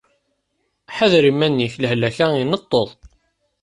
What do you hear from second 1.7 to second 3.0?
Lehlak-a ineṭṭeḍ.